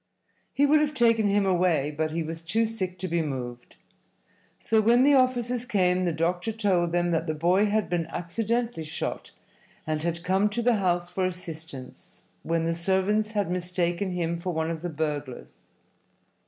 [0.51, 3.75] He would have taken him away, but he was too sick to be moved.
[4.59, 8.83] So when the officers came the doctor told them that the boy had been accidentally
[8.83, 9.29] shot
[9.85, 14.51] and had come to the house for assistance, when the servants had mistaken him for
[14.51, 15.53] one of the burglars.